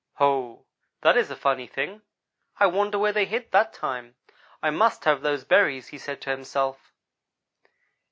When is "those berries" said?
5.21-5.89